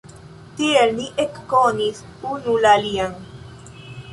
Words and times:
Tiel 0.61 0.93
ni 0.99 1.05
ekkonis 1.25 1.99
unu 2.33 2.59
la 2.65 2.73
alian. 2.81 3.17